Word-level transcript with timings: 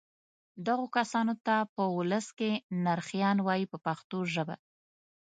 دغو 0.67 0.85
کسانو 0.97 1.33
ته 1.45 1.55
په 1.75 1.83
ولس 1.97 2.27
کې 2.39 2.51
نرخیان 2.85 3.37
وایي 3.47 3.65
په 3.71 3.77
پښتو 3.85 4.17
ژبه. 4.33 4.55